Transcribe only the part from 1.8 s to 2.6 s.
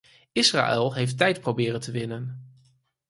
te winnen.